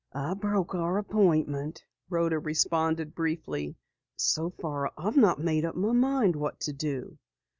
[0.15, 3.75] "I broke our appointment," Rhoda responded briefly.
[4.15, 7.19] "So far I've not made up my mind what to do."